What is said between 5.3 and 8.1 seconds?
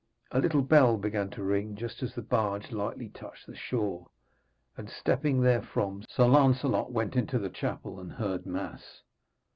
therefrom, Sir Lancelot went into the chapel,